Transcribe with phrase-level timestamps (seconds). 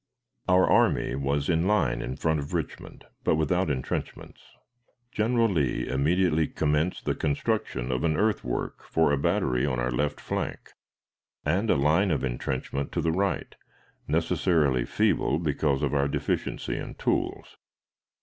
[0.49, 4.41] Our army was in line in front of Richmond, but without intrenchments.
[5.11, 10.19] General Lee immediately commenced the construction of an earthwork for a battery on our left
[10.19, 10.71] flank,
[11.45, 13.53] and a line of intrenchment to the right,
[14.07, 17.57] necessarily feeble because of our deficiency in tools.